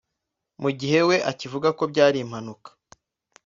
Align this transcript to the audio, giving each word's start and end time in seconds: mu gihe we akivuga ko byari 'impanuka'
mu 0.61 0.69
gihe 0.79 0.99
we 1.09 1.17
akivuga 1.31 1.69
ko 1.77 1.83
byari 1.91 2.17
'impanuka' 2.19 2.69